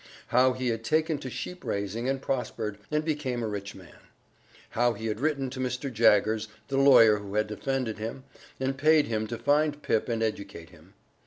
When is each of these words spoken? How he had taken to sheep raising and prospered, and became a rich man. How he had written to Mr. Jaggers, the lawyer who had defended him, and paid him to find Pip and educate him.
How 0.29 0.53
he 0.53 0.69
had 0.69 0.83
taken 0.83 1.19
to 1.19 1.29
sheep 1.29 1.63
raising 1.63 2.09
and 2.09 2.19
prospered, 2.19 2.79
and 2.89 3.05
became 3.05 3.43
a 3.43 3.47
rich 3.47 3.75
man. 3.75 3.99
How 4.71 4.93
he 4.93 5.05
had 5.05 5.19
written 5.19 5.51
to 5.51 5.59
Mr. 5.59 5.93
Jaggers, 5.93 6.47
the 6.69 6.77
lawyer 6.77 7.19
who 7.19 7.35
had 7.35 7.45
defended 7.45 7.99
him, 7.99 8.23
and 8.59 8.75
paid 8.79 9.05
him 9.05 9.27
to 9.27 9.37
find 9.37 9.83
Pip 9.83 10.09
and 10.09 10.23
educate 10.23 10.71
him. 10.71 10.95